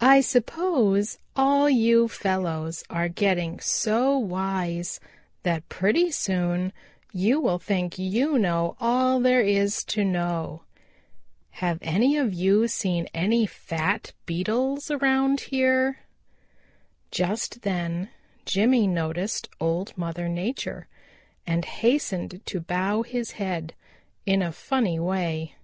[0.00, 4.98] I suppose all you fellows are getting so wise
[5.44, 6.72] that pretty soon
[7.12, 10.64] you will think you know all there is to know.
[11.62, 16.00] Have any of you seen any fat Beetles around here?"
[17.12, 18.08] Just then
[18.46, 20.88] Jimmy noticed Old Mother Nature
[21.46, 23.74] and hastened to bow his head
[24.26, 25.54] in a funny way.